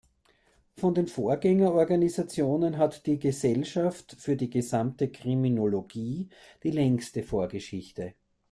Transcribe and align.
Von 0.77 0.95
den 0.95 1.05
Vorgängerorganisationen 1.05 2.79
hat 2.79 3.05
die 3.05 3.19
"Gesellschaft 3.19 4.13
für 4.17 4.35
die 4.35 4.49
gesamte 4.49 5.11
Kriminologie" 5.11 6.27
die 6.63 6.71
längste 6.71 7.21
Vorgeschichte. 7.21 8.15